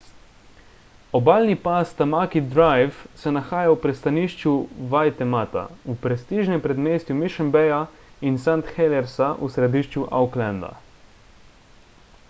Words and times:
obalni 1.17 1.55
pas 1.65 1.91
tamaki 1.99 2.41
drive 2.55 3.03
se 3.23 3.33
nahaja 3.35 3.73
v 3.73 3.75
pristanišču 3.83 4.53
waitemata 4.95 5.65
v 5.91 5.95
prestižnem 6.07 6.65
predmestju 6.65 7.19
mission 7.19 7.53
bayja 7.59 7.79
in 8.31 8.41
st 8.47 8.75
heliersa 8.79 9.29
v 9.45 9.51
središču 9.59 10.09
aucklanda 10.23 10.73